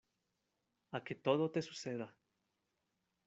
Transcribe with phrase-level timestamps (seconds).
[0.95, 2.07] a que todo te suceda.